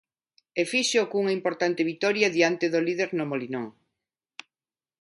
E 0.59 0.63
fíxoo 0.71 1.09
cunha 1.11 1.35
importante 1.39 1.87
vitoria 1.91 2.33
diante 2.37 2.65
do 2.73 2.79
líder 2.87 3.09
no 3.17 3.25
Molinón. 3.31 3.65